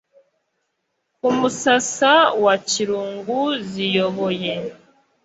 [1.15, 2.13] ku musasa
[2.43, 4.53] wa kirungu ziyoboye